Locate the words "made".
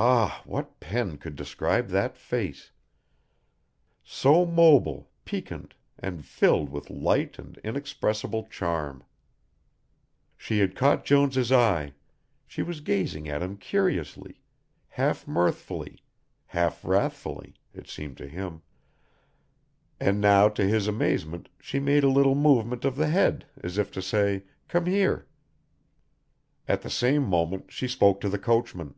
21.80-22.04